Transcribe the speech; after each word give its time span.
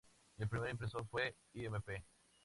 El 0.39 0.49
primer 0.49 0.71
impresor 0.71 1.05
fue 1.05 1.35
"Imp. 1.53 1.77